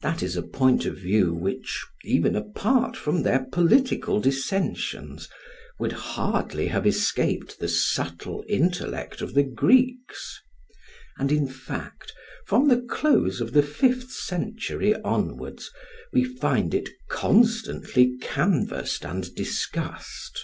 That 0.00 0.22
is 0.22 0.38
a 0.38 0.42
point 0.42 0.86
of 0.86 0.96
view 0.96 1.34
which, 1.34 1.84
even 2.02 2.34
apart 2.34 2.96
from 2.96 3.20
their 3.22 3.44
political 3.44 4.18
dissensions, 4.18 5.28
would 5.78 5.92
hardly 5.92 6.68
have 6.68 6.86
escaped 6.86 7.58
the 7.58 7.68
subtle 7.68 8.42
intellect 8.48 9.20
of 9.20 9.34
the 9.34 9.42
Greeks; 9.42 10.40
and 11.18 11.30
in 11.30 11.46
fact, 11.46 12.14
from 12.46 12.68
the 12.68 12.80
close 12.80 13.42
of 13.42 13.52
the 13.52 13.62
fifth 13.62 14.10
century 14.12 14.94
onwards, 15.02 15.70
we 16.10 16.24
find 16.24 16.72
it 16.72 16.88
constantly 17.10 18.16
canvassed 18.22 19.04
and 19.04 19.34
discussed. 19.34 20.42